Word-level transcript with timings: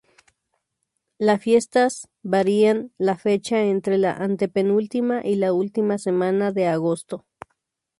Las 1.19 1.43
fiestas 1.43 2.09
varían 2.23 2.91
la 2.97 3.17
fecha 3.17 3.61
entre 3.61 3.99
la 3.99 4.13
antepenúltima 4.13 5.21
y 5.23 5.35
la 5.35 5.53
última 5.53 5.99
semana 5.99 6.51
de 6.51 6.65
agosto. 6.65 7.27